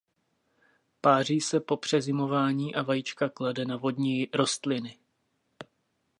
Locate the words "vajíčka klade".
2.81-3.65